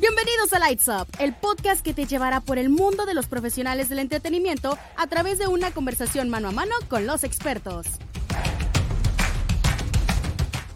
[0.00, 3.88] Bienvenidos a Lights Up, el podcast que te llevará por el mundo de los profesionales
[3.88, 7.86] del entretenimiento a través de una conversación mano a mano con los expertos.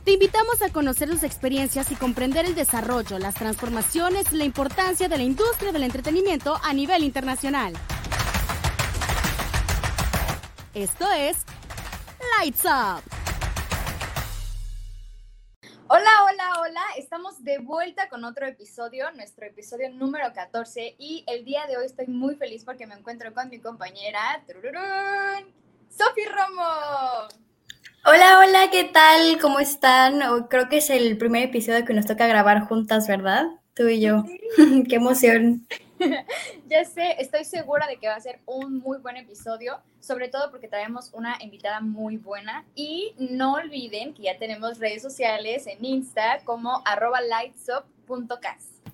[0.05, 5.09] Te invitamos a conocer sus experiencias y comprender el desarrollo, las transformaciones y la importancia
[5.09, 7.75] de la industria del entretenimiento a nivel internacional.
[10.75, 11.39] Esto es
[12.39, 13.18] Lights Up.
[15.91, 16.81] Hola, hola, hola.
[16.99, 20.97] Estamos de vuelta con otro episodio, nuestro episodio número 14.
[20.99, 24.45] Y el día de hoy estoy muy feliz porque me encuentro con mi compañera,
[25.89, 27.29] Sofi Romo.
[28.05, 29.41] Hola, hola, ¿qué tal?
[29.41, 30.21] ¿Cómo están?
[30.51, 33.47] Creo que es el primer episodio que nos toca grabar juntas, ¿verdad?
[33.73, 34.25] Tú y yo.
[34.91, 35.67] Qué emoción.
[36.69, 40.51] ya sé, estoy segura de que va a ser un muy buen episodio, sobre todo
[40.51, 45.85] porque traemos una invitada muy buena y no olviden que ya tenemos redes sociales en
[45.85, 47.19] Insta como arroba.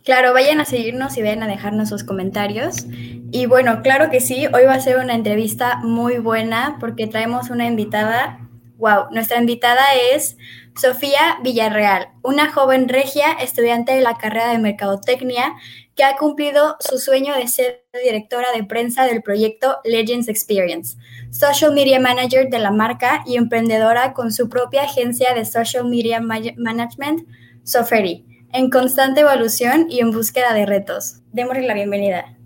[0.04, 2.86] Claro, vayan a seguirnos y vayan a dejarnos sus comentarios.
[3.30, 7.50] Y bueno, claro que sí, hoy va a ser una entrevista muy buena porque traemos
[7.50, 8.40] una invitada.
[8.76, 9.82] Wow, nuestra invitada
[10.12, 10.36] es
[10.76, 15.54] Sofía Villarreal, una joven regia estudiante de la carrera de Mercadotecnia
[15.96, 20.96] que ha cumplido su sueño de ser directora de prensa del proyecto Legends Experience,
[21.30, 26.20] social media manager de la marca y emprendedora con su propia agencia de social media
[26.20, 27.28] management,
[27.62, 31.20] Soferi, en constante evolución y en búsqueda de retos.
[31.32, 32.36] Démosle la bienvenida.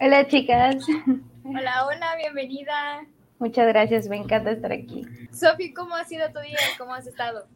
[0.00, 0.76] Hola chicas.
[1.44, 3.06] Hola, hola, bienvenida.
[3.38, 5.06] Muchas gracias, me encanta estar aquí.
[5.32, 6.58] Sofi, ¿cómo ha sido tu día?
[6.76, 7.46] ¿Cómo has estado?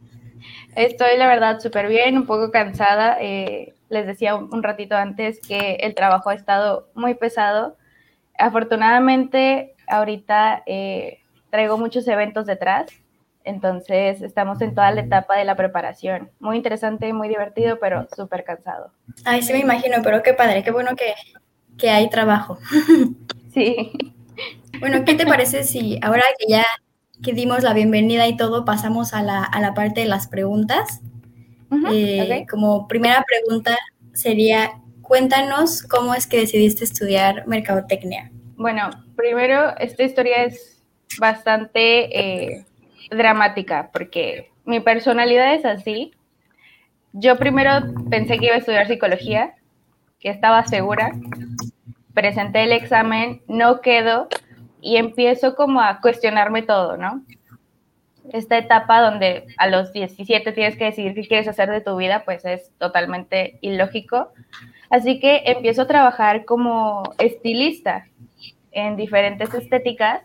[0.75, 3.19] Estoy, la verdad, súper bien, un poco cansada.
[3.21, 7.77] Eh, les decía un, ratito antes que el trabajo ha estado muy pesado.
[8.39, 11.19] Afortunadamente, ahorita eh,
[11.51, 12.87] traigo muchos eventos detrás,
[13.45, 16.31] entonces estamos en toda la etapa de la preparación.
[16.41, 18.93] Muy interesante, muy divertido, pero súper cansado.
[19.27, 21.13] Ay, sí me imagino, pero qué padre, qué bueno que,
[21.77, 22.59] que hay trabajo.
[23.53, 23.93] Sí.
[24.81, 26.65] Bueno, ¿qué te parece si ahora que ya
[27.23, 31.03] que dimos la bienvenida y todo, pasamos a la, a la parte de las preguntas.
[31.93, 33.77] Eh, como primera pregunta
[34.13, 38.31] sería, cuéntanos cómo es que decidiste estudiar mercadotecnia.
[38.57, 40.83] Bueno, primero, esta historia es
[41.19, 42.67] bastante eh,
[43.11, 46.13] dramática porque mi personalidad es así.
[47.13, 47.71] Yo primero
[48.11, 49.55] pensé que iba a estudiar psicología,
[50.21, 51.13] que estaba segura.
[52.15, 54.29] Presenté el examen, no quedo
[54.81, 57.25] y empiezo como a cuestionarme todo, ¿no?
[58.31, 62.23] Esta etapa donde a los 17 tienes que decidir qué quieres hacer de tu vida,
[62.25, 64.33] pues es totalmente ilógico.
[64.91, 68.07] Así que empiezo a trabajar como estilista
[68.71, 70.23] en diferentes estéticas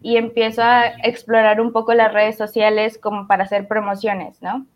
[0.00, 4.66] y empiezo a explorar un poco las redes sociales como para hacer promociones, ¿no?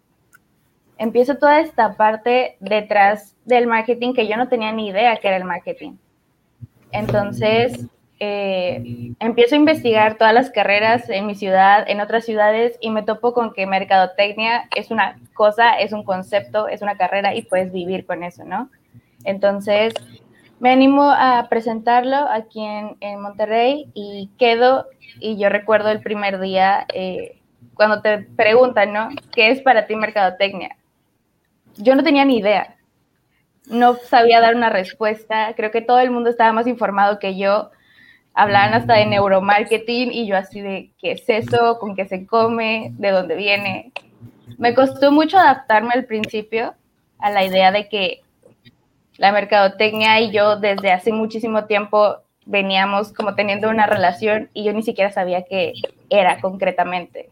[0.96, 5.36] Empiezo toda esta parte detrás del marketing que yo no tenía ni idea que era
[5.36, 5.92] el marketing.
[6.90, 7.86] Entonces,
[8.20, 13.02] eh, empiezo a investigar todas las carreras en mi ciudad, en otras ciudades, y me
[13.02, 17.72] topo con que mercadotecnia es una cosa, es un concepto, es una carrera y puedes
[17.72, 18.70] vivir con eso, ¿no?
[19.24, 19.94] Entonces,
[20.58, 24.86] me animo a presentarlo aquí en, Monterrey y quedo,
[25.20, 27.38] y yo recuerdo el primer día eh,
[27.74, 29.08] cuando te preguntan, ¿no?
[29.32, 30.76] ¿Qué es para ti mercadotecnia?
[31.76, 32.76] Yo no tenía ni idea,
[33.66, 37.70] no sabía dar una respuesta, creo que todo el mundo estaba más informado que yo,
[38.38, 42.92] hablaban hasta de neuromarketing y yo así de qué es eso, con qué se come,
[42.96, 43.90] de dónde viene.
[44.58, 46.72] Me costó mucho adaptarme al principio
[47.18, 48.22] a la idea de que
[49.16, 54.72] la mercadotecnia y yo desde hace muchísimo tiempo veníamos como teniendo una relación y yo
[54.72, 55.72] ni siquiera sabía qué
[56.08, 57.28] era concretamente.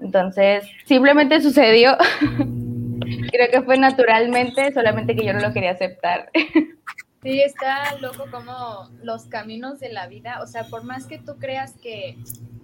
[0.00, 1.98] Entonces, simplemente sucedió.
[3.30, 6.30] Creo que fue naturalmente, solamente que yo no lo quería aceptar.
[7.22, 11.36] Sí, está loco como los caminos de la vida, o sea, por más que tú
[11.38, 12.16] creas que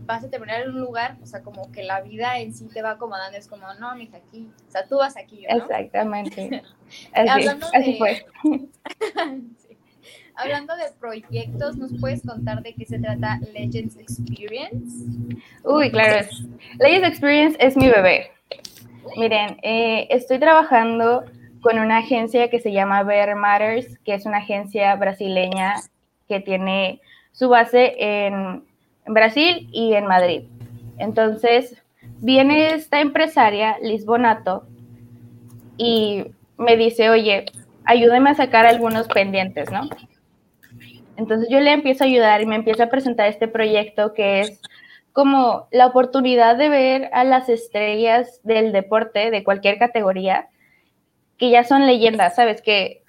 [0.07, 2.83] vas a terminar en un lugar, o sea, como que la vida en sí te
[2.83, 5.57] va acomodando, es como, no, mija, aquí, o sea, tú vas aquí, ¿no?
[5.57, 6.63] Exactamente.
[7.13, 8.25] Así, así fue.
[10.37, 15.07] Hablando de proyectos, ¿nos puedes contar de qué se trata Legends Experience?
[15.65, 16.27] Uy, claro.
[16.79, 18.31] Legends Experience es mi bebé.
[19.17, 21.25] Miren, eh, estoy trabajando
[21.65, 25.77] con una agencia que se llama Better Matters, que es una agencia brasileña
[26.29, 27.01] que tiene
[27.33, 28.63] su base en,
[29.07, 30.43] Brasil y en Madrid.
[30.99, 31.83] Entonces,
[32.21, 34.65] viene esta empresaria, Lisbonato,
[35.79, 36.27] y
[36.59, 37.47] me dice, oye,
[37.85, 39.89] ayúdame a sacar algunos pendientes, ¿no?
[41.17, 44.61] Entonces yo le empiezo a ayudar y me empieza a presentar este proyecto que es
[45.13, 50.49] como la oportunidad de ver a las estrellas del deporte de cualquier categoría
[51.39, 52.63] que ya son leyendas, ¿sabes?
[52.63, 53.05] Que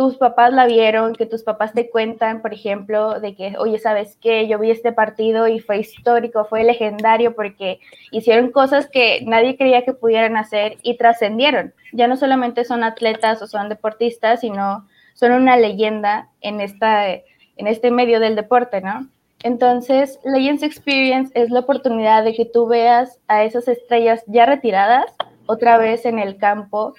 [0.00, 4.16] tus papás la vieron, que tus papás te cuentan, por ejemplo, de que, oye, ¿sabes
[4.20, 4.48] qué?
[4.48, 7.80] Yo vi este partido y fue histórico, fue legendario porque
[8.10, 11.74] hicieron cosas que nadie creía que pudieran hacer y trascendieron.
[11.92, 17.66] Ya no solamente son atletas o son deportistas, sino son una leyenda en, esta, en
[17.66, 19.06] este medio del deporte, ¿no?
[19.42, 25.12] Entonces, Legends Experience es la oportunidad de que tú veas a esas estrellas ya retiradas
[25.44, 26.94] otra vez en el campo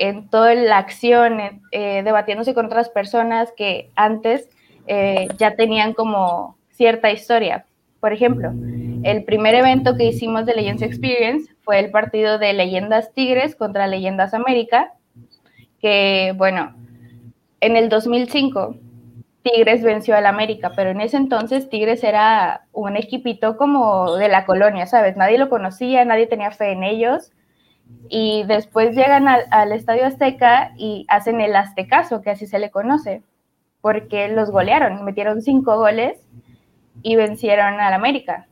[0.00, 4.48] en toda la acción, eh, debatiéndose con otras personas que antes
[4.86, 7.66] eh, ya tenían como cierta historia.
[8.00, 8.50] Por ejemplo,
[9.02, 13.86] el primer evento que hicimos de Legends Experience fue el partido de Leyendas Tigres contra
[13.86, 14.94] Leyendas América,
[15.82, 16.74] que bueno,
[17.60, 18.76] en el 2005
[19.42, 24.46] Tigres venció al América, pero en ese entonces Tigres era un equipito como de la
[24.46, 25.14] colonia, ¿sabes?
[25.18, 27.32] Nadie lo conocía, nadie tenía fe en ellos
[28.08, 33.22] y después llegan al, Estadio Azteca y hacen el Aztecaso, que así se le conoce,
[33.80, 36.18] porque los golearon, metieron cinco goles
[37.02, 38.46] y vencieron al América.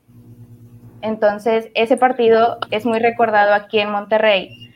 [1.03, 4.73] Entonces, ese partido es muy recordado aquí en Monterrey,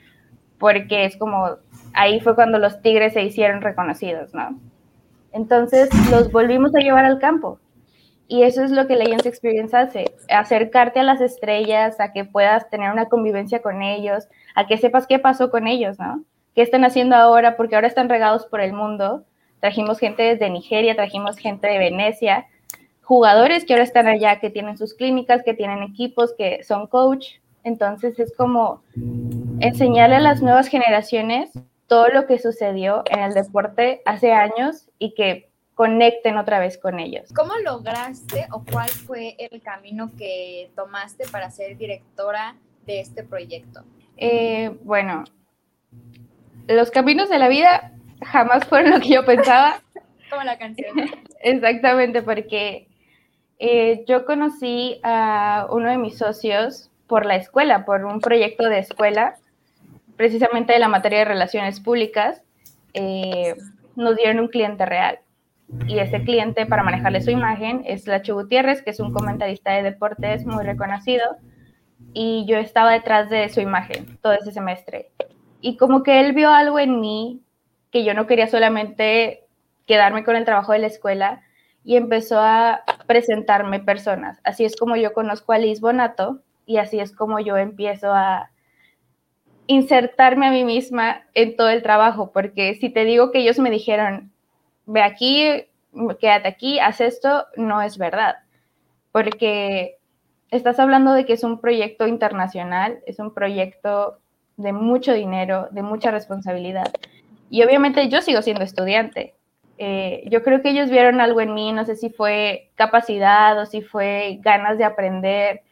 [0.58, 1.58] porque es como,
[1.94, 4.58] ahí fue cuando los Tigres se hicieron reconocidos, ¿no?
[5.32, 7.58] Entonces, los volvimos a llevar al campo
[8.32, 12.70] y eso es lo que Legends Experience hace, acercarte a las estrellas, a que puedas
[12.70, 16.24] tener una convivencia con ellos, a que sepas qué pasó con ellos, ¿no?
[16.54, 17.58] ¿Qué están haciendo ahora?
[17.58, 19.26] Porque ahora están regados por el mundo.
[19.60, 22.46] Trajimos gente desde Nigeria, trajimos gente de Venecia,
[23.02, 27.34] jugadores que ahora están allá, que tienen sus clínicas, que tienen equipos, que son coach.
[27.64, 28.82] Entonces es como
[29.60, 31.50] enseñarle a las nuevas generaciones
[31.86, 35.51] todo lo que sucedió en el deporte hace años y que
[35.82, 37.32] conecten otra vez con ellos.
[37.34, 42.54] ¿Cómo lograste o cuál fue el camino que tomaste para ser directora
[42.86, 43.82] de este proyecto?
[44.16, 45.24] Eh, bueno,
[46.68, 47.90] los caminos de la vida
[48.24, 49.80] jamás fueron lo que yo pensaba.
[50.30, 50.96] Como la canción.
[51.40, 52.86] Exactamente, porque
[53.58, 58.78] eh, yo conocí a uno de mis socios por la escuela, por un proyecto de
[58.78, 59.34] escuela,
[60.16, 62.40] precisamente de la materia de relaciones públicas.
[62.94, 63.56] Eh,
[63.96, 65.18] nos dieron un cliente real
[65.86, 69.82] y ese cliente para manejarle su imagen es Lacho Gutiérrez, que es un comentarista de
[69.82, 71.24] deportes muy reconocido,
[72.12, 75.10] y yo estaba detrás de su imagen todo ese semestre.
[75.60, 77.42] Y como que él vio algo en mí
[77.90, 79.44] que yo no quería solamente
[79.86, 81.42] quedarme con el trabajo de la escuela
[81.84, 84.40] y empezó a presentarme personas.
[84.44, 88.50] Así es como yo conozco a Liz Bonato y así es como yo empiezo a
[89.66, 93.70] insertarme a mí misma en todo el trabajo, porque si te digo que ellos me
[93.70, 94.31] dijeron,
[94.86, 95.66] ve aquí,
[96.20, 98.36] quédate aquí, haz esto, no es verdad.
[99.12, 99.98] Porque
[100.50, 104.18] estás hablando de que es un proyecto internacional, es un proyecto
[104.56, 106.92] de mucho dinero, de mucha responsabilidad.
[107.50, 109.34] Y obviamente yo sigo siendo estudiante.
[109.78, 113.66] Eh, yo creo que ellos vieron algo en mí, no sé si fue capacidad o
[113.66, 115.62] si fue ganas de aprender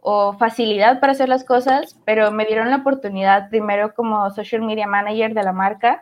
[0.00, 4.86] o facilidad para hacer las cosas, pero me dieron la oportunidad primero como social media
[4.86, 6.00] manager de la marca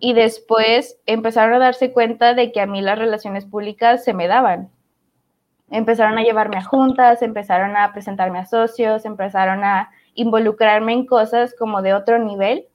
[0.00, 4.28] y después empezaron a darse cuenta de que a mí las relaciones públicas se me
[4.28, 4.70] daban.
[5.70, 11.54] Empezaron a llevarme a juntas, empezaron a presentarme a socios, empezaron a involucrarme en cosas
[11.56, 12.66] como de otro nivel.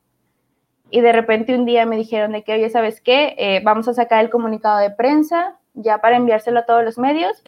[0.92, 3.36] Y de repente un día me dijeron de que, oye, ¿sabes qué?
[3.40, 7.44] Eh, vamos a sacar el comunicado de prensa ya para enviárselo a todos los medios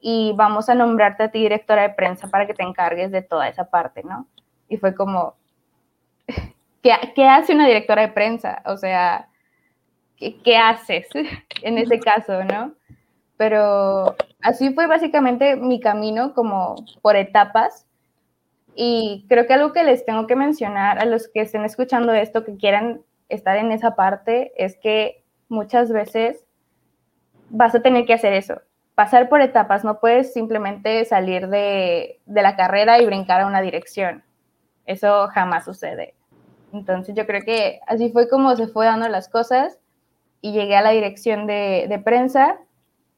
[0.00, 3.48] y vamos a nombrarte a ti directora de prensa para que te encargues de toda
[3.48, 4.26] esa parte, ¿no?
[4.68, 5.36] Y fue como,
[6.82, 8.62] ¿qué, hace una directora de prensa?
[8.66, 9.28] O sea,
[10.16, 11.08] ¿qué, haces
[11.62, 12.74] en ese caso, no?
[13.36, 17.86] Pero así fue básicamente mi camino como por etapas.
[18.74, 22.44] Y creo que algo que les tengo que mencionar a los que estén escuchando esto,
[22.44, 26.44] que quieran estar en esa parte, es que muchas veces
[27.50, 28.62] vas a tener que hacer eso,
[28.94, 33.60] pasar por etapas, no puedes simplemente salir de, de la carrera y brincar a una
[33.60, 34.22] dirección.
[34.86, 36.14] Eso jamás sucede.
[36.72, 39.78] Entonces yo creo que así fue como se fue dando las cosas
[40.40, 42.58] y llegué a la dirección de, prensa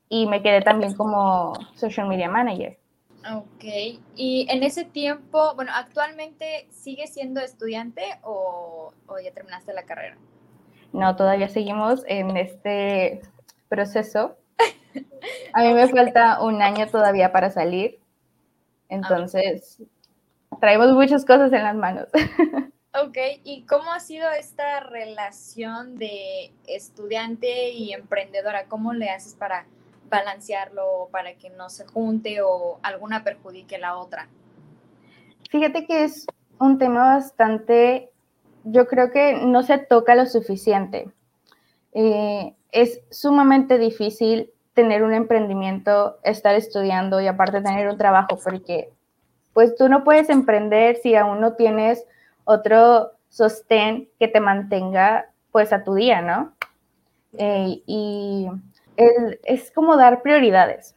[0.09, 2.79] y me quedé también como social media manager.
[3.33, 3.65] Ok,
[4.17, 10.17] y en ese tiempo, bueno, actualmente sigues siendo estudiante o, o ya terminaste la carrera?
[10.93, 13.23] No, todavía seguimos en este
[13.69, 14.37] proceso.
[15.55, 18.01] A mí me falta un año todavía para salir,
[18.89, 19.83] entonces
[20.61, 22.09] traemos muchas cosas en las manos.
[22.95, 28.67] Ok, ¿y cómo ha sido esta relación de estudiante y emprendedora?
[28.67, 29.67] ¿Cómo le haces para
[30.11, 34.29] balancearlo, para que no se junte o alguna perjudique la otra?
[35.51, 36.27] Fíjate que es
[36.59, 38.13] un tema bastante
[38.65, 41.11] yo creo que no se toca lo suficiente.
[41.95, 48.91] Eh, es sumamente difícil tener un emprendimiento, estar estudiando y aparte tener un trabajo, porque
[49.53, 52.07] pues tú no puedes emprender si aún no tienes
[52.45, 56.53] otro sostén que te mantenga pues a tu día, ¿no?
[57.39, 58.49] Eh, y
[58.97, 60.95] es como dar prioridades.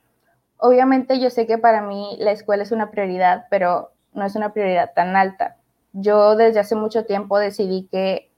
[0.57, 4.53] Obviamente yo sé que para mí la escuela es una prioridad, pero no es una
[4.53, 5.57] prioridad tan alta.
[5.93, 8.31] Yo desde hace mucho tiempo decidí que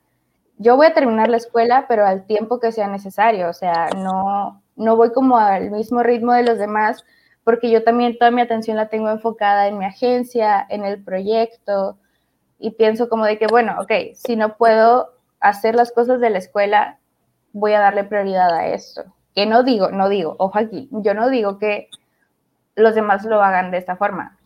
[0.57, 4.61] yo voy a terminar la escuela, pero al tiempo que sea necesario, o sea, no,
[4.75, 7.05] no voy como al mismo ritmo de los demás,
[7.43, 11.97] porque yo también toda mi atención la tengo enfocada en mi agencia, en el proyecto,
[12.59, 16.39] y pienso como de que, bueno, ok, si no puedo hacer las cosas de la
[16.39, 16.99] escuela,
[17.53, 19.03] voy a darle prioridad a esto.
[19.35, 21.89] Que no digo, no digo, ojo aquí, yo no digo que
[22.75, 24.37] los demás lo hagan de esta forma.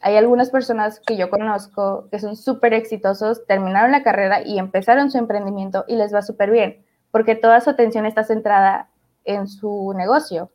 [0.00, 5.10] Hay algunas personas que yo conozco que son súper exitosos, terminaron la carrera y empezaron
[5.10, 8.88] su emprendimiento y les va súper bien, porque toda su atención está centrada
[9.24, 10.50] en su negocio.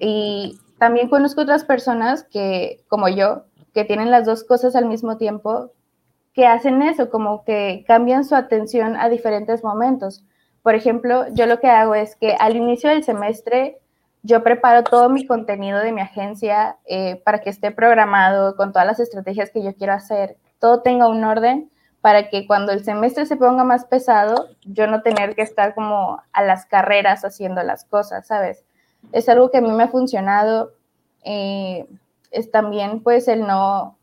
[0.00, 3.44] Y también conozco otras personas que, como yo,
[3.78, 5.70] que tienen las dos cosas al mismo tiempo,
[6.32, 10.24] que hacen eso, como que cambian su atención a diferentes momentos.
[10.64, 13.78] Por ejemplo, yo lo que hago es que al inicio del semestre
[14.24, 18.88] yo preparo todo mi contenido de mi agencia eh, para que esté programado con todas
[18.88, 21.70] las estrategias que yo quiero hacer, todo tenga un orden
[22.00, 26.20] para que cuando el semestre se ponga más pesado, yo no tener que estar como
[26.32, 28.64] a las carreras haciendo las cosas, ¿sabes?
[29.12, 30.72] Es algo que a mí me ha funcionado.
[31.22, 31.86] Eh,
[32.30, 33.98] es también pues el no,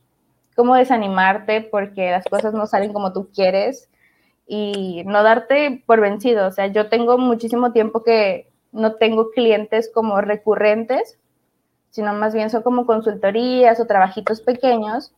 [0.56, 3.90] como desanimarte porque las cosas no salen como tú quieres
[4.48, 6.48] y no darte por vencido.
[6.48, 11.18] O sea, yo tengo muchísimo tiempo que no tengo clientes como recurrentes,
[11.90, 15.14] sino más bien son como consultorías o trabajitos pequeños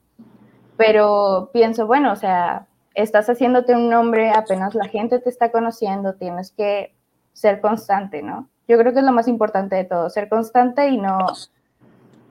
[0.77, 6.13] pero pienso, bueno, o sea, estás haciéndote un nombre, apenas la gente te está conociendo,
[6.13, 6.95] tienes que
[7.33, 8.47] ser constante, ¿no?
[8.67, 11.17] Yo creo que es lo más importante de todo, ser constante y no,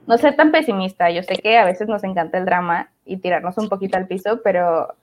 [0.06, 1.10] no ser tan pesimista.
[1.10, 4.40] Yo sé que a veces nos encanta el drama y tirarnos un poquito al piso,
[4.42, 4.94] pero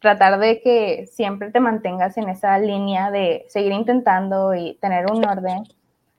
[0.00, 5.24] tratar de que siempre te mantengas en esa línea de seguir intentando y tener un
[5.24, 5.64] orden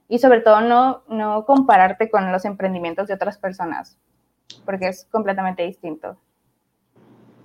[0.09, 3.97] y sobre todo no, no compararte con los emprendimientos de otras personas,
[4.65, 6.17] porque es completamente distinto.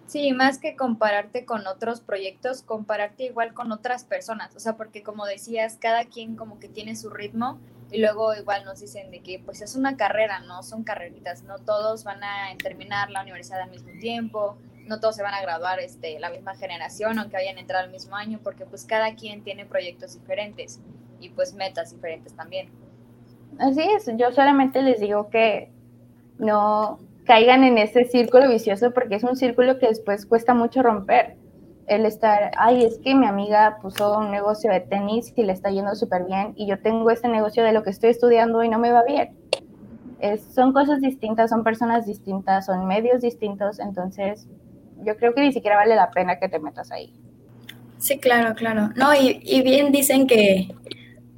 [0.07, 5.03] Sí, más que compararte con otros proyectos, compararte igual con otras personas, o sea, porque
[5.03, 7.59] como decías, cada quien como que tiene su ritmo
[7.91, 11.59] y luego igual nos dicen de que pues es una carrera, no son carreritas, no
[11.59, 15.81] todos van a terminar la universidad al mismo tiempo, no todos se van a graduar
[15.81, 19.67] este la misma generación aunque hayan entrado al mismo año, porque pues cada quien tiene
[19.67, 20.81] proyectos diferentes
[21.21, 22.69] y pues metas diferentes también.
[23.59, 25.71] Así es, yo solamente les digo que
[26.39, 31.37] no caigan en ese círculo vicioso porque es un círculo que después cuesta mucho romper.
[31.87, 35.71] El estar, ay, es que mi amiga puso un negocio de tenis y le está
[35.71, 38.79] yendo súper bien y yo tengo este negocio de lo que estoy estudiando y no
[38.79, 39.37] me va bien.
[40.55, 44.47] son cosas distintas, son personas distintas, son medios distintos, entonces
[45.05, 47.13] yo creo que ni siquiera vale la pena que te metas ahí.
[47.99, 48.91] Sí, claro, claro.
[48.97, 50.69] No, y, y bien dicen que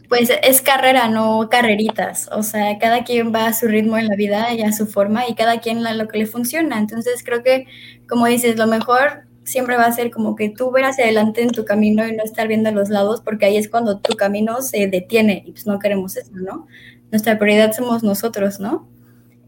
[0.09, 2.29] pues es carrera, no carreritas.
[2.33, 5.29] O sea, cada quien va a su ritmo en la vida y a su forma
[5.29, 6.79] y cada quien lo que le funciona.
[6.79, 7.67] Entonces creo que,
[8.09, 11.53] como dices, lo mejor siempre va a ser como que tú ver hacia adelante en
[11.53, 14.61] tu camino y no estar viendo a los lados, porque ahí es cuando tu camino
[14.61, 16.67] se detiene y pues no queremos eso, ¿no?
[17.13, 18.89] Nuestra prioridad somos nosotros, ¿no?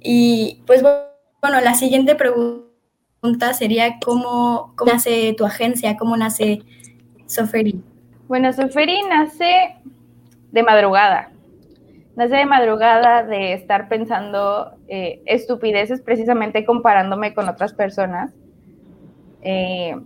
[0.00, 6.62] Y pues bueno, la siguiente pregunta sería cómo, cómo nace tu agencia, cómo nace
[7.26, 7.83] Soferi.
[8.28, 9.75] Bueno, Soferi nace
[10.52, 11.33] de madrugada.
[12.14, 18.33] Nace de madrugada de estar pensando eh, estupideces precisamente comparándome con otras personas
[19.42, 19.97] eh,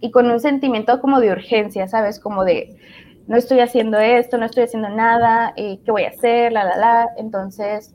[0.00, 2.18] y con un sentimiento como de urgencia, ¿sabes?
[2.20, 2.76] Como de
[3.26, 6.52] no estoy haciendo esto, no estoy haciendo nada, eh, ¿qué voy a hacer?
[6.52, 7.08] La, la, la.
[7.16, 7.94] Entonces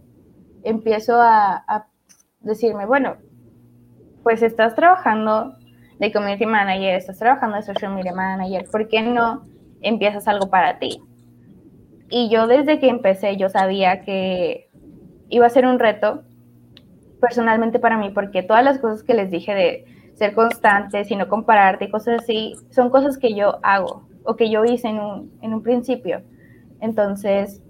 [0.63, 1.87] empiezo a, a
[2.41, 3.17] decirme, bueno,
[4.23, 5.55] pues estás trabajando
[5.99, 9.45] de community manager, estás trabajando de social media manager, ¿por qué no
[9.81, 11.01] empiezas algo para ti?
[12.09, 14.69] Y yo desde que empecé, yo sabía que
[15.29, 16.23] iba a ser un reto
[17.19, 19.85] personalmente para mí, porque todas las cosas que les dije de
[20.15, 24.65] ser constantes y no compararte cosas así, son cosas que yo hago o que yo
[24.65, 26.22] hice en un, en un principio.
[26.79, 27.62] Entonces,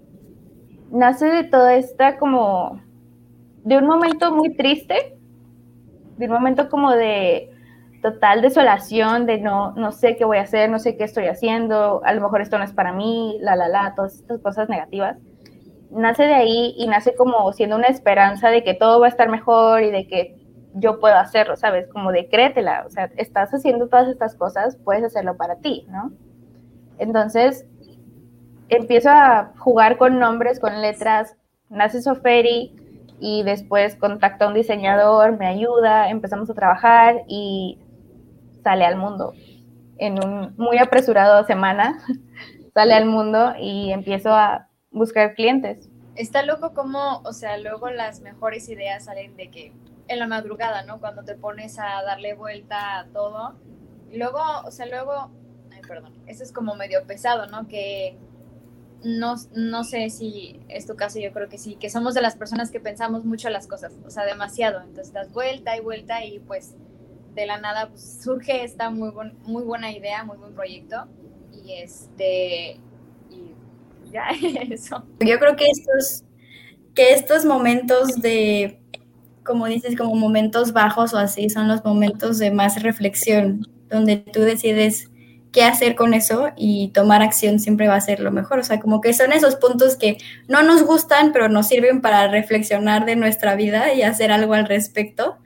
[0.90, 2.80] nace de toda esta como,
[3.64, 5.16] de un momento muy triste,
[6.16, 7.50] de un momento como de
[8.00, 12.02] total desolación de no, no sé qué voy a hacer, no sé qué estoy haciendo,
[12.04, 15.18] a lo mejor esto no es para mí, la, la, la, todas estas cosas negativas,
[15.90, 19.28] nace de ahí y nace como siendo una esperanza de que todo va a estar
[19.28, 20.45] mejor y de que
[20.78, 21.88] yo puedo hacerlo, ¿sabes?
[21.88, 26.12] Como de créetela, o sea, estás haciendo todas estas cosas, puedes hacerlo para ti, ¿no?
[26.98, 27.66] Entonces,
[28.68, 31.34] empiezo a jugar con nombres, con letras,
[31.70, 32.74] nace Soferi
[33.18, 37.78] y después contacto a un diseñador, me ayuda, empezamos a trabajar y
[38.62, 39.32] sale al mundo.
[39.96, 41.98] En un muy apresurado semana,
[42.74, 45.88] sale al mundo y empiezo a buscar clientes.
[46.16, 49.72] Está loco como, o sea, luego las mejores ideas salen de que
[50.08, 50.98] en la madrugada, ¿no?
[51.00, 53.56] Cuando te pones a darle vuelta a todo.
[54.10, 55.30] Y luego, o sea, luego,
[55.72, 57.66] ay, perdón, eso es como medio pesado, ¿no?
[57.68, 58.16] Que
[59.02, 62.36] no, no sé si es tu caso, yo creo que sí, que somos de las
[62.36, 64.80] personas que pensamos mucho las cosas, o sea, demasiado.
[64.80, 66.74] Entonces das vuelta y vuelta y pues
[67.34, 69.12] de la nada pues, surge esta muy,
[69.44, 71.06] muy buena idea, muy buen proyecto.
[71.52, 72.80] Y este,
[74.10, 74.28] ya
[74.70, 75.04] eso.
[75.20, 76.24] Yo creo que estos,
[76.94, 78.80] que estos momentos de,
[79.46, 84.40] como dices, como momentos bajos o así, son los momentos de más reflexión, donde tú
[84.40, 85.10] decides
[85.52, 88.58] qué hacer con eso y tomar acción siempre va a ser lo mejor.
[88.58, 92.28] O sea, como que son esos puntos que no nos gustan, pero nos sirven para
[92.28, 95.38] reflexionar de nuestra vida y hacer algo al respecto.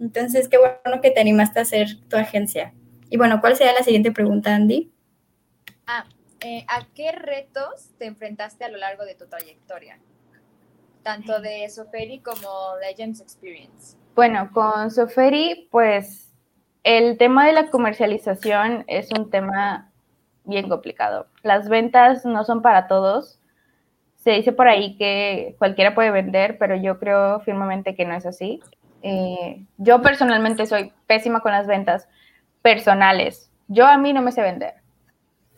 [0.00, 2.72] Entonces, qué bueno que te animaste a hacer tu agencia.
[3.10, 4.90] Y bueno, ¿cuál sería la siguiente pregunta, Andy?
[5.86, 6.06] Ah,
[6.40, 9.98] eh, ¿a qué retos te enfrentaste a lo largo de tu trayectoria?
[11.02, 12.48] Tanto de Soferi como
[12.80, 13.96] Legends Experience.
[14.14, 16.32] Bueno, con Soferi, pues
[16.84, 19.90] el tema de la comercialización es un tema
[20.44, 21.26] bien complicado.
[21.42, 23.38] Las ventas no son para todos.
[24.16, 28.26] Se dice por ahí que cualquiera puede vender, pero yo creo firmemente que no es
[28.26, 28.60] así.
[29.02, 32.08] Eh, yo personalmente soy pésima con las ventas
[32.60, 33.50] personales.
[33.66, 34.82] Yo a mí no me sé vender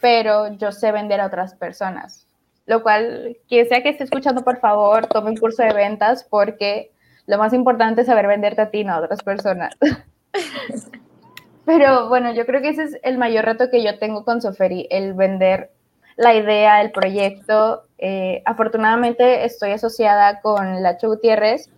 [0.05, 2.24] pero yo sé vender a otras personas.
[2.67, 6.93] Lo cual, quien sea que esté escuchando, por favor, tome un curso de ventas porque
[7.27, 9.75] lo más importante es saber venderte a ti, no a otras personas.
[11.65, 14.87] pero bueno, yo creo que ese es el mayor reto que yo tengo con Soferi,
[14.91, 15.71] el vender
[16.17, 17.83] la idea, el proyecto.
[17.99, 21.71] Eh, afortunadamente estoy asociada con Lacho Gutiérrez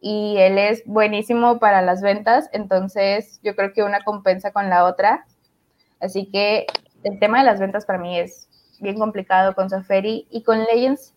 [0.00, 4.84] y él es buenísimo para las ventas, entonces yo creo que una compensa con la
[4.84, 5.26] otra.
[6.00, 6.66] Así que
[7.02, 8.47] el tema de las ventas para mí es
[8.80, 11.14] bien complicado con Safari y con Legends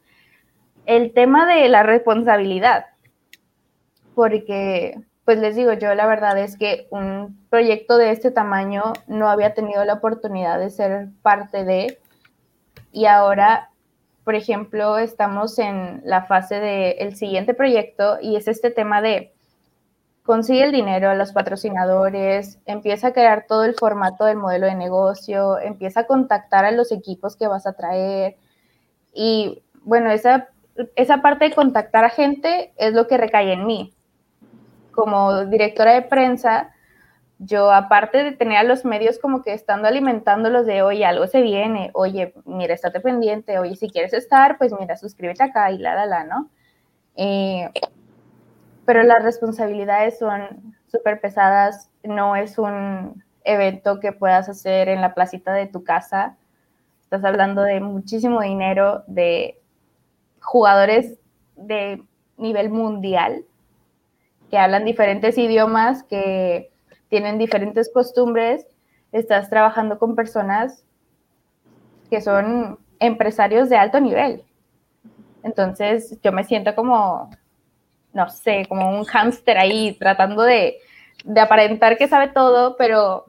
[0.86, 2.86] el tema de la responsabilidad.
[4.15, 9.30] Porque, pues les digo, yo la verdad es que un proyecto de este tamaño no
[9.30, 12.00] había tenido la oportunidad de ser parte de,
[12.91, 13.69] y ahora,
[14.24, 19.34] por ejemplo, estamos en la fase del siguiente proyecto y es este tema de
[20.24, 24.76] consigue el dinero a los patrocinadores, empieza a crear todo el formato del modelo de
[24.76, 28.38] negocio, empieza a contactar a los equipos que vas a traer.
[29.14, 30.50] Y bueno, esa,
[30.96, 33.94] esa parte de contactar a gente es lo que recae en mí.
[34.92, 36.72] Como directora de prensa,
[37.40, 41.42] yo aparte de tener a los medios como que estando alimentándolos de, oye, algo se
[41.42, 45.96] viene, oye, mira, estate pendiente, oye, si quieres estar, pues mira, suscríbete acá y la,
[45.96, 46.50] la, la, ¿no?
[47.16, 47.70] Eh,
[48.86, 55.13] pero las responsabilidades son súper pesadas, no es un evento que puedas hacer en la
[55.13, 56.38] placita de tu casa,
[57.02, 59.60] estás hablando de muchísimo dinero, de
[60.39, 61.20] jugadores
[61.56, 62.04] de
[62.38, 63.46] nivel mundial
[64.50, 66.72] que hablan diferentes idiomas, que
[67.08, 68.67] tienen diferentes costumbres,
[69.12, 70.84] estás trabajando con personas
[72.10, 74.44] que son empresarios de alto nivel.
[75.44, 77.30] Entonces yo me siento como
[78.13, 80.78] no sé, como un hámster ahí tratando de,
[81.39, 83.26] aparentar que sabe todo, pero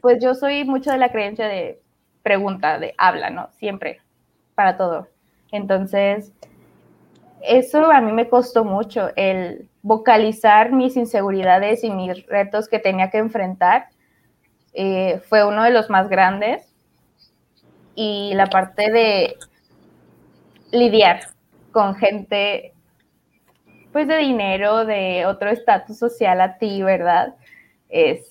[0.00, 1.80] pues yo soy mucho de la creencia de
[2.22, 3.48] pregunta, de habla, ¿no?
[3.52, 4.00] Siempre,
[4.54, 5.08] para todo.
[5.50, 6.32] Entonces,
[7.42, 13.10] eso a mí me costó mucho, el vocalizar mis inseguridades y mis retos que tenía
[13.10, 13.88] que enfrentar.
[14.72, 16.70] Eh, fue uno de los más grandes.
[17.94, 19.36] Y la parte de
[20.72, 21.20] lidiar
[21.70, 22.73] con gente
[23.94, 27.36] pues de dinero, de otro estatus social a ti, ¿verdad?
[27.88, 28.26] Es,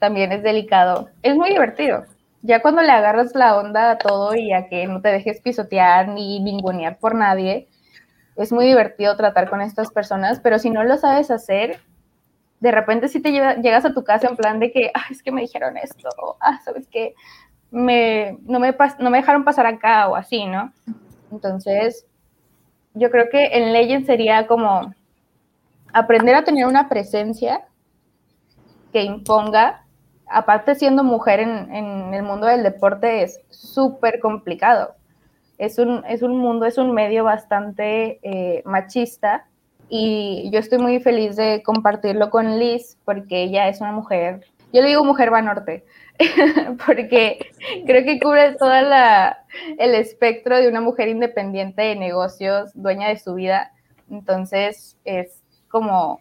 [0.00, 1.08] también es delicado.
[1.22, 2.04] Es muy divertido.
[2.42, 6.08] Ya cuando le agarras la onda a todo y a que no te dejes pisotear
[6.08, 7.68] ni ningunear por nadie,
[8.34, 11.78] es muy divertido tratar con estas personas, pero si no lo sabes hacer,
[12.58, 15.42] de repente si te llegas a tu casa en plan de que, es que me
[15.42, 16.08] dijeron esto,
[16.40, 17.14] ah, sabes que
[17.70, 20.72] me, no, me, no me dejaron pasar acá o así, ¿no?
[21.30, 22.04] Entonces,
[22.98, 24.92] yo creo que en Legend sería como
[25.92, 27.64] aprender a tener una presencia
[28.92, 29.84] que imponga,
[30.26, 34.94] aparte siendo mujer en, el mundo del deporte es súper complicado.
[35.58, 39.46] Es un, es un mundo, es un medio bastante eh, machista
[39.88, 44.82] y yo estoy muy feliz de compartirlo con Liz porque ella es una mujer, yo
[44.82, 45.84] le digo mujer va norte,
[46.86, 47.38] porque
[47.86, 48.72] creo que cubre todo
[49.78, 53.72] el espectro de una mujer independiente de negocios, dueña de su vida.
[54.10, 56.20] Entonces es como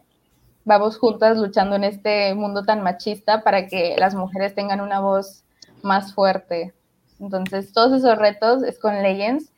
[0.66, 5.44] vamos juntas luchando en este mundo tan machista para que las mujeres tengan una voz
[5.82, 6.74] más fuerte.
[7.20, 9.52] Entonces todos esos retos es con Legends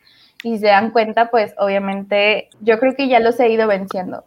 [0.43, 4.23] y se dan cuenta, pues obviamente yo creo que ya los he ido venciendo.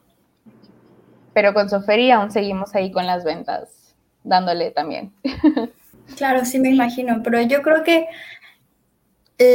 [1.32, 3.94] Pero con Sofería aún seguimos ahí con las ventas,
[4.24, 5.14] dándole también.
[6.16, 8.06] Claro, sí me imagino, pero yo creo que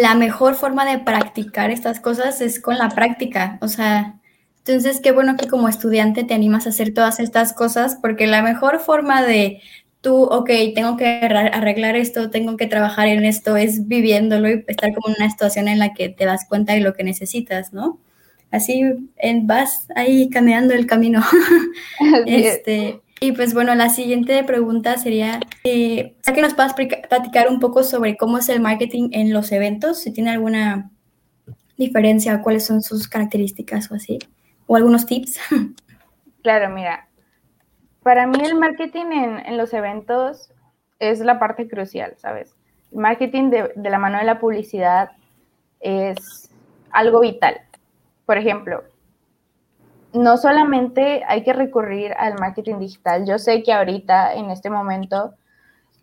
[0.01, 3.57] la mejor forma de practicar estas cosas es con la práctica.
[3.62, 4.19] O sea,
[4.57, 8.41] entonces qué bueno que como estudiante te animas a hacer todas estas cosas, porque la
[8.41, 9.62] mejor forma de
[10.01, 14.93] tú, ok, tengo que arreglar esto, tengo que trabajar en esto, es viviéndolo y estar
[14.93, 17.99] como en una situación en la que te das cuenta de lo que necesitas, ¿no?
[18.51, 18.83] Así
[19.43, 21.21] vas ahí caminando el camino.
[22.25, 27.84] este, y pues bueno, la siguiente pregunta sería, eh, que nos puedas platicar un poco
[27.84, 30.91] sobre cómo es el marketing en los eventos, si tiene alguna
[31.77, 34.19] diferencia, cuáles son sus características o así,
[34.65, 35.39] o algunos tips.
[36.43, 37.10] Claro, mira,
[38.03, 39.08] para mí el marketing
[39.45, 40.49] en, los eventos
[40.97, 42.56] es la parte crucial, ¿sabes?
[42.93, 45.12] El marketing de, de la mano de la publicidad
[45.82, 46.49] es
[46.91, 47.60] algo vital.
[48.25, 48.86] Por ejemplo,
[50.13, 53.26] no solamente hay que recurrir al marketing digital.
[53.26, 55.34] Yo sé que ahorita, en este momento,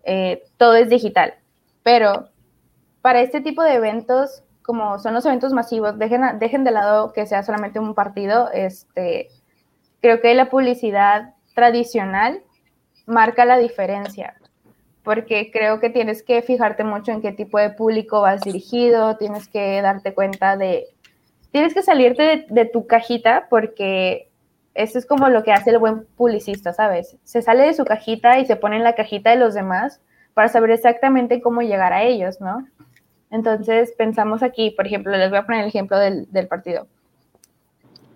[0.05, 1.35] eh, todo es digital,
[1.83, 2.29] pero
[3.01, 7.43] para este tipo de eventos, como son los eventos masivos, dejen, de lado que sea
[7.43, 8.51] solamente un partido.
[8.53, 9.29] Este,
[10.01, 12.43] creo que la publicidad tradicional
[13.07, 14.35] marca la diferencia,
[15.03, 19.49] porque creo que tienes que fijarte mucho en qué tipo de público vas dirigido, tienes
[19.49, 20.93] que darte cuenta de
[21.55, 24.29] tienes que salirte de, tu cajita porque
[24.75, 27.17] eso es como lo que hace el buen publicista, ¿sabes?
[27.23, 30.01] Se sale de su cajita y se pone en la cajita de los demás
[30.35, 32.67] para saber exactamente cómo llegar a ellos, ¿no?
[33.31, 36.88] Entonces pensamos aquí, por ejemplo, les voy a poner el ejemplo del, partido.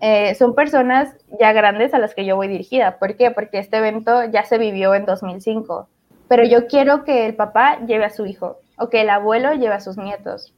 [0.01, 2.99] Eh, son personas ya grandes a las que yo voy dirigida.
[2.99, 3.31] ¿Por qué?
[3.31, 5.87] Porque este evento ya se vivió en 2005.
[6.27, 9.75] Pero yo quiero que el papá lleve a su hijo o que el abuelo lleve
[9.75, 10.53] a sus nietos.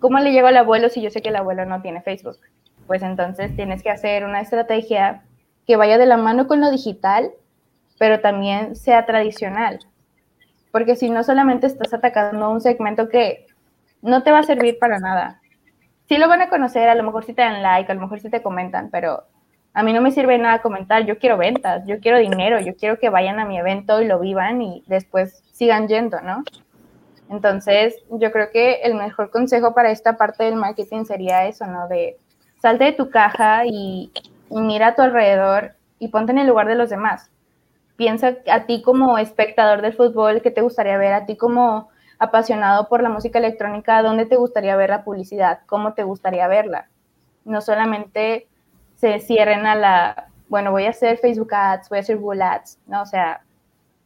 [0.00, 2.38] ¿Cómo le llego al abuelo si yo sé que el abuelo no tiene Facebook?
[2.86, 5.22] Pues entonces tienes que hacer una estrategia
[5.66, 7.30] que vaya de la mano con lo digital,
[7.98, 9.80] pero también sea tradicional.
[10.70, 13.46] Porque si no solamente estás atacando un segmento que
[14.02, 15.40] no te va a servir para nada.
[16.08, 18.20] Sí lo van a conocer, a lo mejor sí te dan like, a lo mejor
[18.20, 19.24] sí te comentan, pero
[19.72, 21.04] a mí no me sirve nada comentar.
[21.04, 24.20] Yo quiero ventas, yo quiero dinero, yo quiero que vayan a mi evento y lo
[24.20, 26.44] vivan y después sigan yendo, ¿no?
[27.28, 31.88] Entonces, yo creo que el mejor consejo para esta parte del marketing sería eso, ¿no?
[31.88, 32.16] De
[32.60, 34.12] salte de tu caja y,
[34.50, 37.30] mira a tu alrededor y ponte en el lugar de los demás.
[37.96, 41.12] Piensa a ti como espectador del fútbol, ¿qué te gustaría ver?
[41.14, 45.60] A ti como apasionado por la música electrónica, ¿dónde te gustaría ver la publicidad?
[45.66, 46.88] ¿Cómo te gustaría verla?
[47.44, 48.48] No solamente
[48.96, 52.78] se cierren a la, bueno, voy a hacer Facebook Ads, voy a hacer Google Ads,
[52.86, 53.02] ¿no?
[53.02, 53.42] O sea,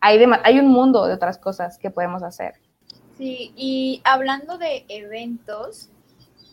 [0.01, 2.60] hay, hay un mundo de otras cosas que podemos hacer.
[3.21, 5.91] Sí, y hablando de eventos,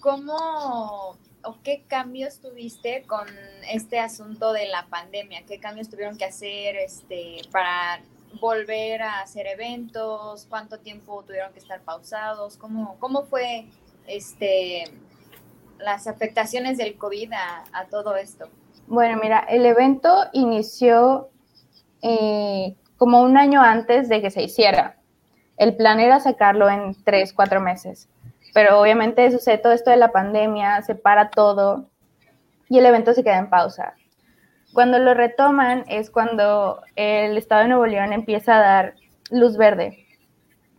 [0.02, 3.26] ¿cómo o qué cambios tuviste con
[3.72, 5.46] este asunto de la pandemia?
[5.48, 8.02] ¿Qué cambios tuvieron que hacer este, para
[8.42, 10.46] volver a hacer eventos?
[10.50, 12.58] ¿Cuánto tiempo tuvieron que estar pausados?
[12.58, 13.68] ¿Cómo, cómo fue
[14.06, 14.84] este,
[15.80, 18.50] las afectaciones del COVID a, todo esto?
[18.88, 21.30] Bueno, mira, el evento inició
[22.02, 24.97] eh, como un año antes de que se hiciera.
[25.58, 28.08] El plan era sacarlo en tres, cuatro meses,
[28.54, 31.90] pero obviamente sucede todo esto de la pandemia, se para todo
[32.70, 33.96] y el evento se queda en pausa.
[34.74, 38.94] Cuando lo retoman es cuando el Estado de Nuevo León empieza a dar
[39.32, 40.06] luz verde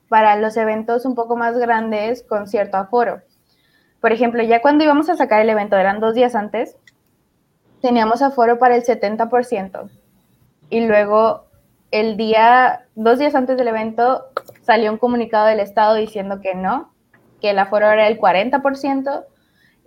[0.09, 3.23] para los eventos un poco más grandes con cierto aforo.
[4.01, 6.77] Por ejemplo, ya cuando íbamos a sacar el evento, eran dos días antes,
[7.83, 9.91] teníamos aforo para el 70%.
[10.71, 11.47] Y luego
[11.91, 14.27] el día, dos días antes del evento,
[14.69, 16.93] salió un comunicado del Estado diciendo que no,
[17.41, 19.25] que el aforo era el 40%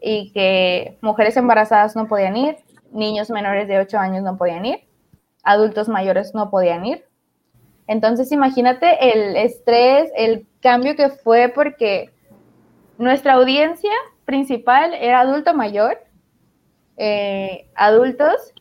[0.01, 2.57] y que mujeres embarazadas no podían ir,
[2.91, 4.79] niños menores de 8 años no podían ir,
[5.43, 7.05] adultos mayores no podían ir.
[7.85, 12.09] Entonces imagínate el estrés, el cambio que fue porque
[12.97, 13.93] nuestra audiencia
[14.25, 15.99] principal era adulto mayor,
[16.97, 18.51] eh, adultos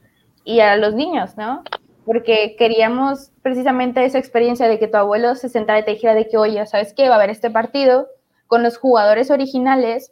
[0.45, 1.63] y a los niños, ¿no?
[2.11, 6.27] Porque queríamos precisamente esa experiencia de que tu abuelo se sentara y te dijera de
[6.27, 7.09] que, oye, ¿sabes qué?
[7.09, 8.09] Va a haber este partido
[8.49, 10.11] con los jugadores originales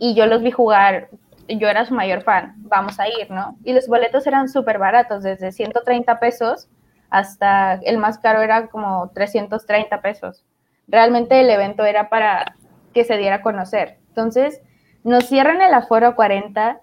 [0.00, 1.08] y yo los vi jugar
[1.46, 3.56] yo era su mayor fan, vamos a ir, ¿no?
[3.62, 6.66] Y los boletos eran súper baratos, desde 130 pesos
[7.10, 10.44] hasta el más caro era como 330 pesos.
[10.88, 12.56] Realmente el evento era para
[12.92, 13.98] que se diera a conocer.
[14.08, 14.62] Entonces,
[15.04, 16.80] nos cierran el aforo a 40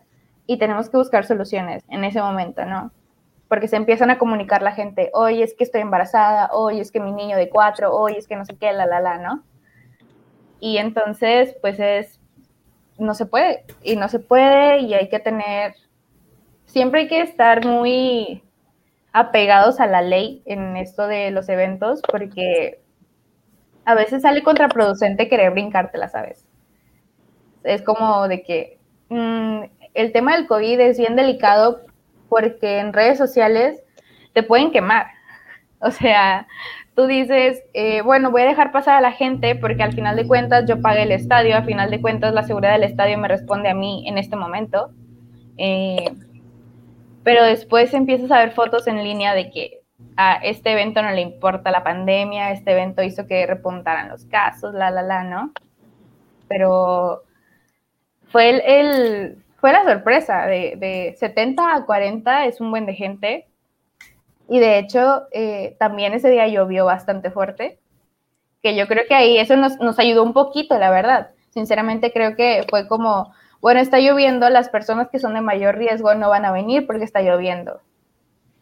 [0.47, 2.93] y tenemos que buscar soluciones en ese momento, ¿no?
[3.53, 6.99] Porque se empiezan a comunicar la gente, hoy es que estoy embarazada, hoy es que
[6.99, 9.43] mi niño de cuatro, hoy es que no sé qué, la, la, la, ¿no?
[10.59, 12.19] Y entonces, pues es,
[12.97, 15.75] no se puede, y no se puede, y hay que tener,
[16.65, 18.43] siempre hay que estar muy
[19.11, 22.81] apegados a la ley en esto de los eventos, porque
[23.85, 26.47] a veces sale contraproducente querer brincártela, ¿sabes?
[27.63, 29.61] Es como de que mm,
[29.93, 31.92] el tema del COVID es bien delicado
[32.33, 33.79] porque en redes sociales
[34.33, 35.05] te pueden quemar.
[35.79, 36.47] O sea,
[36.95, 40.25] tú dices, eh, bueno, voy a dejar pasar a la gente porque al final de
[40.25, 43.69] cuentas yo pagué el estadio, al final de cuentas la seguridad del estadio me responde
[43.69, 44.89] a mí en este momento.
[45.59, 46.11] Eh,
[47.23, 49.81] pero después empiezas a ver fotos en línea de que
[50.17, 54.73] a este evento no le importa la pandemia, este evento hizo que repuntaran los casos,
[54.73, 55.51] la, la, la, ¿no?
[56.47, 57.21] Pero
[58.31, 63.47] fue el, fue la sorpresa de, de, 70 a 40 es un buen de gente
[64.49, 67.79] y de hecho, eh, también ese día llovió bastante fuerte,
[68.61, 71.29] que yo creo que ahí eso nos, nos ayudó un poquito, la verdad.
[71.51, 76.13] Sinceramente creo que fue como, bueno, está lloviendo, las personas que son de mayor riesgo
[76.13, 77.79] no van a venir porque está lloviendo.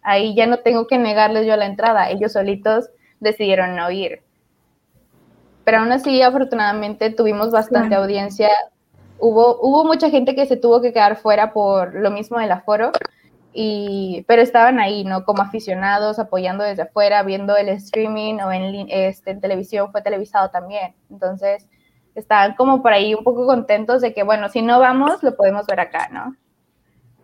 [0.04, 4.22] Ahí ya no tengo que negarles yo la entrada, ellos solitos decidieron no ir.
[5.64, 8.50] Pero aún así, afortunadamente, tuvimos bastante audiencia.
[9.22, 12.92] Hubo, hubo mucha gente que se tuvo que quedar fuera por lo mismo del aforo,
[13.54, 15.26] y, pero estaban ahí, ¿no?
[15.26, 20.50] Como aficionados, apoyando desde afuera, viendo el streaming o en, este, en televisión, fue televisado
[20.50, 20.96] también.
[21.10, 21.68] Entonces,
[22.16, 25.68] estaban como por ahí un poco contentos de que, bueno, si no vamos, lo podemos
[25.68, 26.36] ver acá, ¿no?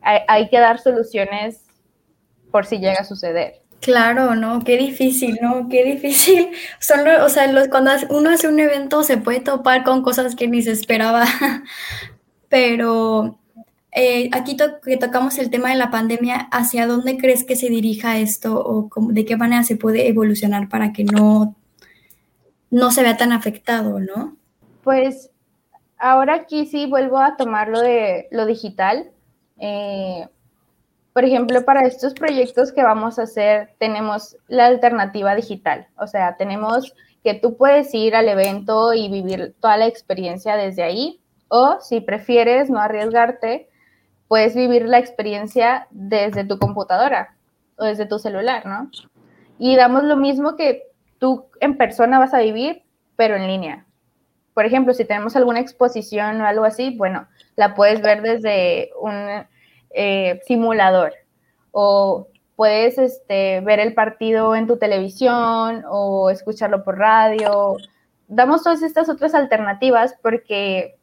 [0.02, 1.66] Hay, hay que dar soluciones
[2.52, 3.62] por si llega a suceder.
[3.82, 4.64] Claro, ¿no?
[4.64, 5.70] Qué difícil, ¿no?
[5.70, 6.50] Qué difícil.
[6.80, 10.48] Son, o sea, los, cuando uno hace un evento se puede topar con cosas que
[10.48, 11.26] ni se esperaba,
[12.50, 13.40] pero
[13.92, 18.18] eh, aquí que tocamos el tema de la pandemia, ¿hacia dónde crees que se dirija
[18.18, 21.56] esto o de qué manera se puede evolucionar para que no,
[22.70, 24.36] no se vea tan afectado, no?
[24.84, 25.32] Pues
[25.98, 29.12] ahora aquí sí vuelvo a tomar lo de lo digital.
[29.60, 30.28] Eh,
[31.18, 35.88] por ejemplo, para estos proyectos que vamos a hacer, tenemos la alternativa digital.
[35.98, 40.84] O sea, tenemos que tú puedes ir al evento y vivir toda la experiencia desde
[40.84, 41.20] ahí.
[41.48, 43.68] O si prefieres no arriesgarte,
[44.28, 47.36] puedes vivir la experiencia desde tu computadora
[47.78, 48.92] o desde tu celular, ¿no?
[49.58, 50.84] Y damos lo mismo que
[51.18, 52.84] tú en persona vas a vivir,
[53.16, 53.88] pero en línea.
[54.54, 59.48] Por ejemplo, si tenemos alguna exposición o algo así, bueno, la puedes ver desde un
[60.00, 61.14] eh, simulador
[61.72, 67.78] o puedes este, ver el partido en tu televisión o escucharlo por radio.
[68.28, 70.98] Damos todas estas otras alternativas porque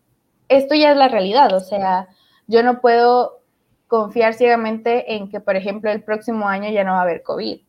[0.48, 2.08] esto ya es la realidad, o sea,
[2.46, 3.40] yo no puedo
[3.88, 7.60] confiar ciegamente en que, por ejemplo, el próximo año ya no va a haber COVID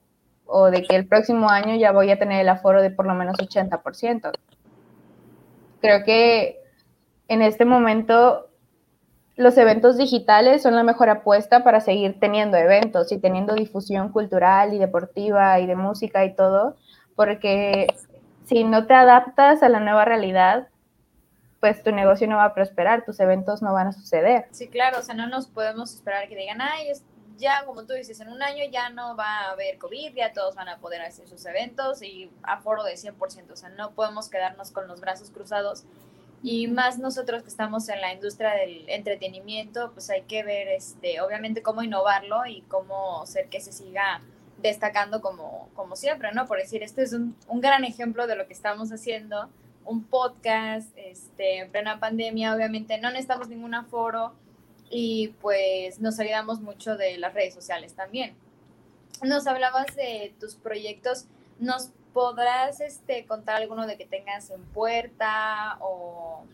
[0.45, 3.15] o de que el próximo año ya voy a tener el aforo de por lo
[3.15, 4.31] menos 80%.
[5.81, 6.59] Creo que
[7.27, 8.49] en este momento
[9.38, 14.74] los eventos digitales son la mejor apuesta para seguir teniendo eventos y teniendo difusión cultural
[14.74, 16.76] y deportiva y de música y todo,
[17.15, 17.88] porque
[18.45, 20.67] si no te adaptas a la nueva realidad,
[21.60, 24.48] pues tu negocio no va a prosperar, tus eventos no van a suceder.
[24.52, 26.91] Sí, claro, o sea, no nos podemos esperar que digan, ay,
[27.38, 30.56] ya como tú dices, en un año ya no va a haber COVID, ya todos
[30.56, 34.71] van a poder hacer sus eventos y aforo de 100%, o sea, no podemos quedarnos
[34.71, 35.84] con los brazos cruzados.
[36.47, 41.19] Y más nosotros que estamos en la industria del entretenimiento, pues hay que ver, este,
[41.19, 44.21] obviamente, cómo innovarlo y cómo hacer que se siga
[44.62, 46.45] destacando como, como siempre, ¿no?
[46.45, 49.49] Por decir, este es un, un gran ejemplo de lo que estamos haciendo
[49.86, 54.34] un podcast este, en plena pandemia, obviamente no necesitamos ningún aforo
[54.91, 58.36] y pues nos ayudamos mucho de las redes sociales también.
[59.23, 61.25] Nos hablabas de tus proyectos,
[61.58, 66.45] ¿nos podrás este, contar alguno de que tengas en puerta o,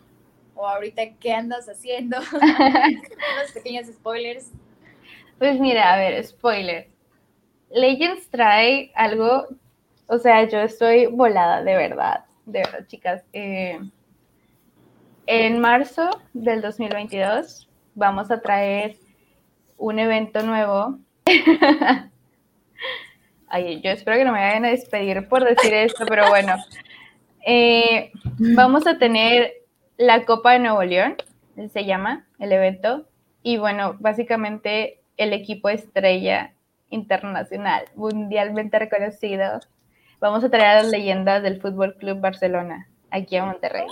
[0.56, 2.18] o ahorita qué andas haciendo?
[2.32, 4.50] Unos pequeños spoilers.
[5.38, 6.88] Pues mira, a ver, spoiler.
[7.70, 9.46] Legends trae algo,
[10.06, 13.22] o sea, yo estoy volada, de verdad de verdad, chicas.
[13.32, 13.78] Eh,
[15.26, 18.96] en marzo del 2022 vamos a traer
[19.76, 20.98] un evento nuevo.
[23.54, 26.56] Ay, yo espero que no me vayan a despedir por decir esto, pero bueno.
[27.44, 29.52] Eh, vamos a tener
[29.98, 31.16] la Copa de Nuevo León,
[31.70, 33.04] se llama el evento.
[33.42, 36.54] Y bueno, básicamente el equipo estrella
[36.88, 39.60] internacional, mundialmente reconocido.
[40.18, 43.84] Vamos a traer a las leyendas del Fútbol Club Barcelona aquí a Monterrey.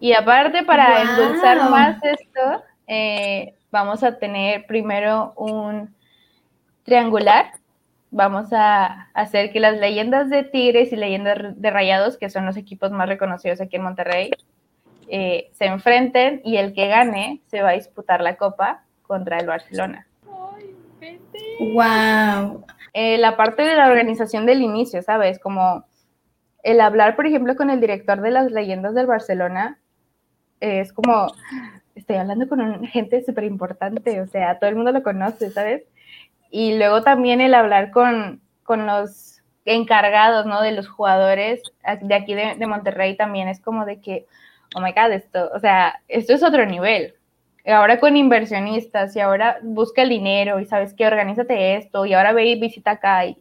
[0.00, 5.97] Y aparte, para endulzar más esto, eh, vamos a tener primero un
[6.88, 7.52] triangular.
[8.10, 12.56] Vamos a hacer que las leyendas de Tigres y leyendas de Rayados, que son los
[12.56, 14.30] equipos más reconocidos aquí en Monterrey,
[15.08, 19.46] eh, se enfrenten y el que gane se va a disputar la copa contra el
[19.46, 20.06] Barcelona.
[21.60, 22.64] ¡Wow!
[22.94, 25.38] Eh, la parte de la organización del inicio, ¿sabes?
[25.38, 25.84] Como
[26.62, 29.78] el hablar, por ejemplo, con el director de las leyendas del Barcelona,
[30.60, 31.32] es como,
[31.94, 35.84] estoy hablando con gente súper importante, o sea, todo el mundo lo conoce, ¿sabes?
[36.50, 40.62] Y luego también el hablar con, con los encargados, ¿no?
[40.62, 41.62] De los jugadores
[42.00, 44.26] de aquí de, Monterrey también es como de que,
[44.74, 47.14] oh my God, esto, o sea, esto es otro nivel.
[47.66, 52.32] Ahora con inversionistas y ahora busca el dinero y sabes que organízate esto y ahora
[52.32, 53.36] ve y visita acá y,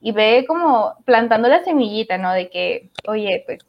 [0.00, 2.32] y ve como plantando la semillita, ¿no?
[2.32, 3.60] De que, oye, pues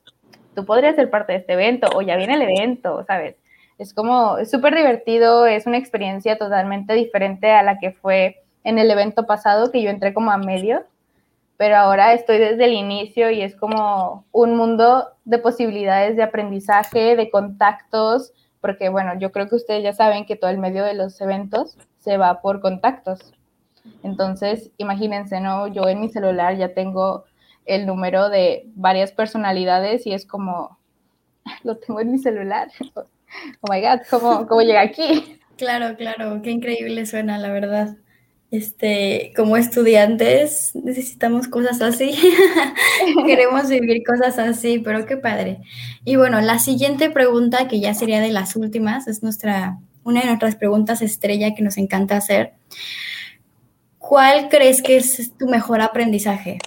[0.56, 3.36] tú podrías ser parte de este evento o ya viene el evento, ¿sabes?
[3.78, 8.91] Es como, súper divertido, es una experiencia totalmente diferente a la que fue en el
[8.91, 10.86] evento pasado, que yo entré como a medio,
[11.58, 17.15] pero ahora estoy desde el inicio y es como un mundo de posibilidades de aprendizaje,
[17.15, 20.93] de contactos, porque bueno, yo creo que ustedes ya saben que todo el medio de
[20.93, 23.34] los eventos se va por contactos.
[24.04, 25.67] Entonces, imagínense, ¿no?
[25.67, 27.26] Yo en mi celular ya tengo
[27.65, 30.80] el número de varias personalidades y es como,
[31.63, 32.69] lo tengo en mi celular.
[33.62, 35.39] Oh my God, ¿cómo, cómo llega aquí?
[35.56, 37.95] Claro, claro, qué increíble suena, la verdad.
[38.52, 42.18] Este, como estudiantes necesitamos cosas así,
[43.28, 45.60] queremos vivir cosas así, pero qué padre.
[46.04, 50.28] Y bueno, la siguiente pregunta, que ya sería de las últimas, es nuestra, una de
[50.28, 52.54] nuestras preguntas estrella que nos encanta hacer.
[54.00, 56.58] ¿Cuál crees que es tu mejor aprendizaje?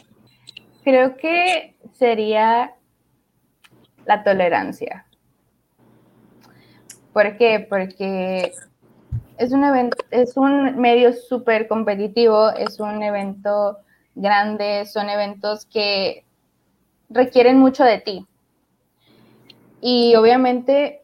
[0.85, 2.75] Creo que sería
[4.07, 5.07] la tolerancia.
[7.13, 7.67] ¿Por qué?
[7.69, 8.53] Porque
[9.43, 13.79] es un evento, es un medio súper competitivo, es un evento
[14.15, 16.25] grande, son eventos que
[17.11, 18.27] requieren mucho de ti.
[19.81, 21.03] Y obviamente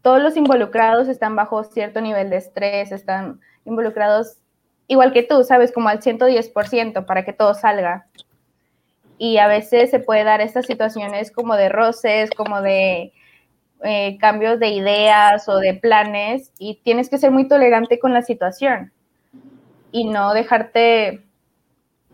[0.00, 4.36] todos los involucrados están bajo cierto nivel de estrés, están involucrados
[4.86, 8.06] igual que tú, sabes, como al 110% para que todo salga
[9.18, 13.12] y a veces se puede dar estas situaciones como de roces, como de
[13.84, 18.22] eh, cambios de ideas o de planes y tienes que ser muy tolerante con la
[18.22, 18.92] situación
[19.92, 21.22] y no dejarte,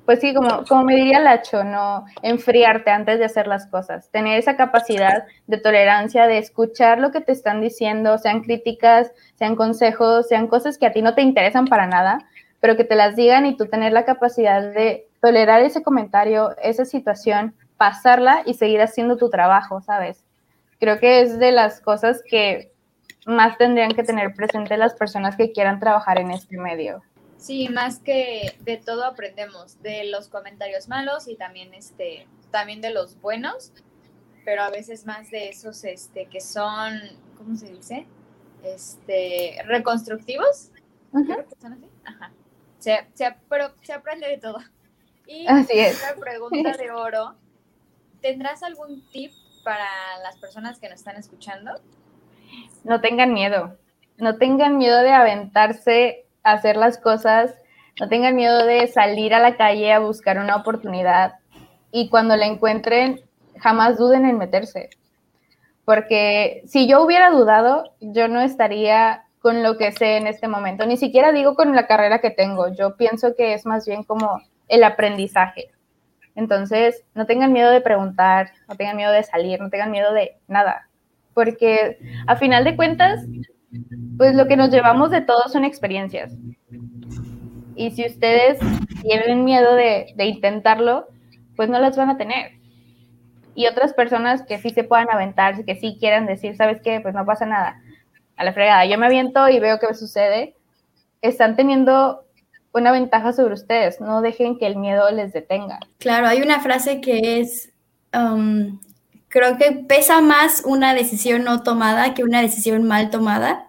[0.04, 4.38] pues sí, como, como me diría Lacho, no enfriarte antes de hacer las cosas, tener
[4.38, 10.26] esa capacidad de tolerancia, de escuchar lo que te están diciendo, sean críticas, sean consejos,
[10.28, 12.26] sean cosas que a ti no te interesan para nada,
[12.61, 16.85] pero que te las digan y tú tener la capacidad de tolerar ese comentario, esa
[16.85, 20.24] situación, pasarla y seguir haciendo tu trabajo, ¿sabes?
[20.79, 22.73] Creo que es de las cosas que
[23.27, 27.03] más tendrían que tener presente las personas que quieran trabajar en este medio.
[27.37, 32.91] Sí, más que de todo aprendemos, de los comentarios malos y también este, también de
[32.91, 33.73] los buenos,
[34.45, 36.99] pero a veces más de esos este que son,
[37.37, 38.07] ¿cómo se dice?
[38.64, 40.71] Este, reconstructivos.
[42.05, 42.33] Ajá.
[42.79, 43.07] Se,
[43.49, 44.59] pero se aprende de todo.
[45.27, 46.03] Y Así es.
[46.19, 47.35] pregunta de oro.
[48.21, 49.33] ¿Tendrás algún tip
[49.68, 49.85] para
[50.22, 51.72] las personas que nos están escuchando?
[52.85, 53.76] No tengan miedo.
[54.16, 57.54] No tengan miedo de aventarse a hacer las cosas.
[58.00, 61.35] No tengan miedo de salir a la calle a buscar una oportunidad.
[61.92, 63.20] Y cuando la encuentren,
[63.59, 64.88] jamás duden en meterse.
[65.85, 70.87] Porque si yo hubiera dudado, yo no estaría con lo que sé en este momento.
[70.87, 72.68] Ni siquiera digo con la carrera que tengo.
[72.68, 75.68] Yo pienso que es más bien como el aprendizaje.
[76.38, 80.37] Entonces, no tengan miedo de preguntar, no tengan miedo de salir, no tengan miedo de
[80.46, 80.88] nada,
[81.35, 81.98] porque
[82.29, 83.27] a final de cuentas,
[84.16, 86.33] pues lo que nos llevamos de todo son experiencias.
[87.74, 88.61] Y si ustedes
[89.03, 91.09] tienen miedo de, intentarlo,
[91.57, 92.53] pues no las van a tener.
[93.57, 97.01] Y otras personas que sí se puedan aventar, que sí quieran decir, ¿sabes qué?
[97.01, 97.82] Pues no pasa nada.
[98.36, 100.55] A la fregada, yo me aviento y veo qué sucede.
[101.20, 102.28] Están teniendo
[102.79, 104.01] una ventaja sobre ustedes.
[104.01, 105.81] No dejen que el miedo les detenga.
[105.99, 107.70] Claro, hay una frase que es,
[108.14, 108.81] um,
[109.29, 113.64] creo que pesa más una decisión no tomada que una decisión mal tomada.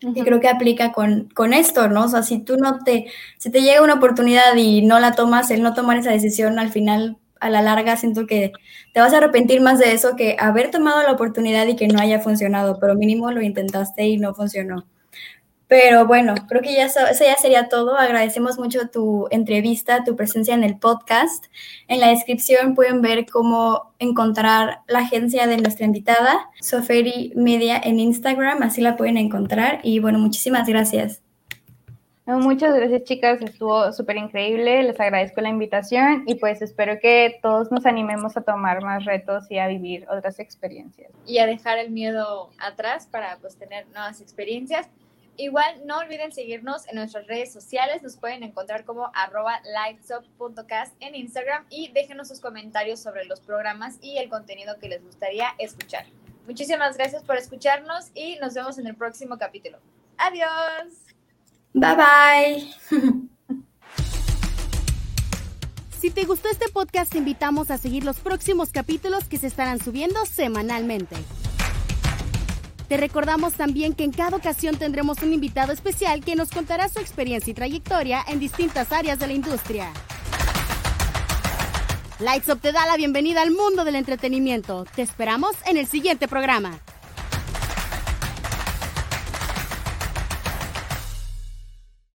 [0.00, 2.06] Y creo que aplica con, con, esto, ¿no?
[2.06, 3.06] O sea, si tú no te,
[3.38, 6.70] si te llega una oportunidad y no la tomas, el no tomar esa decisión al
[6.70, 8.52] final a la larga siento que
[8.94, 12.00] te vas a arrepentir más de eso que haber tomado la oportunidad y que no
[12.00, 14.86] haya funcionado, pero mínimo lo intentaste y no funcionó.
[15.72, 17.96] Pero bueno, creo que ya eso, ya sería todo.
[17.96, 21.46] Agradecemos mucho tu entrevista, tu presencia en el podcast.
[21.88, 28.00] En la descripción pueden ver cómo encontrar la agencia de nuestra invitada, Soferi Media en
[28.00, 29.80] Instagram, así la pueden encontrar.
[29.82, 31.22] Y bueno, muchísimas gracias.
[32.26, 37.72] Muchas gracias chicas, estuvo súper increíble, les agradezco la invitación y pues espero que todos
[37.72, 41.10] nos animemos a tomar más retos y a vivir otras experiencias.
[41.26, 44.88] Y a dejar el miedo atrás para pues tener nuevas experiencias.
[45.36, 51.14] Igual no olviden seguirnos en nuestras redes sociales, nos pueden encontrar como arroba lightsup.cast en
[51.14, 56.04] Instagram y déjenos sus comentarios sobre los programas y el contenido que les gustaría escuchar.
[56.46, 59.78] Muchísimas gracias por escucharnos y nos vemos en el próximo capítulo.
[60.18, 60.92] Adiós.
[61.72, 63.22] Bye bye.
[66.02, 69.78] Si te gustó este podcast, te invitamos a seguir los próximos capítulos que se estarán
[69.78, 71.14] subiendo semanalmente.
[72.92, 76.98] Te recordamos también que en cada ocasión tendremos un invitado especial que nos contará su
[76.98, 79.90] experiencia y trayectoria en distintas áreas de la industria.
[82.20, 84.84] Lights Up te da la bienvenida al mundo del entretenimiento.
[84.94, 86.80] Te esperamos en el siguiente programa.